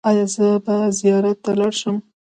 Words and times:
ایا 0.09 0.25
زه 0.33 0.47
به 0.65 0.75
زیارت 0.99 1.37
ته 1.45 1.51
لاړ 1.59 1.73
شم؟ 1.79 1.97